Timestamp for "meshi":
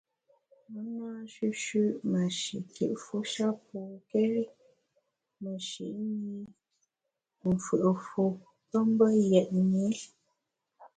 5.41-5.85